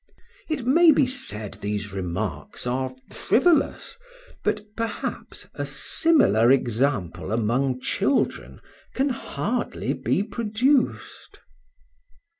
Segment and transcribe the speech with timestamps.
[0.49, 3.97] It may be said, these remarks are frivolous;
[4.43, 8.61] but, perhaps, a similiar example among children
[8.95, 11.39] can hardly be produced.